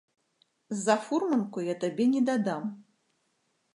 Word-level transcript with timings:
За 0.85 0.95
фурманку 1.03 1.59
я 1.67 1.75
табе 1.85 2.03
недадам. 2.15 2.63